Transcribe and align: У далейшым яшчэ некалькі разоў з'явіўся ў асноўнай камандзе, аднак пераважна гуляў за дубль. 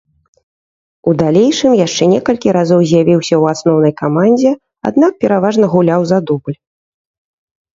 У 1.11 1.11
далейшым 1.21 1.75
яшчэ 1.81 2.03
некалькі 2.13 2.49
разоў 2.57 2.79
з'явіўся 2.91 3.33
ў 3.37 3.43
асноўнай 3.57 3.93
камандзе, 4.01 4.51
аднак 4.91 5.11
пераважна 5.25 5.65
гуляў 5.75 6.01
за 6.15 6.21
дубль. 6.33 6.57